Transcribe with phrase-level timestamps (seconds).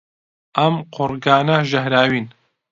[0.57, 2.27] ئەم قوارگانە ژەهراوین.